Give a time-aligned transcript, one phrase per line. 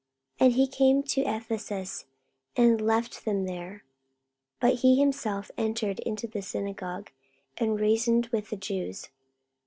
[0.39, 2.05] 44:018:019 And he came to Ephesus,
[2.55, 3.83] and left them there:
[4.59, 7.11] but he himself entered into the synagogue,
[7.57, 9.09] and reasoned with the Jews.